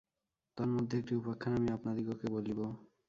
[0.57, 2.59] তন্মধ্যে একটি উপাখ্যান আমি আপনাদিগকে বলিব।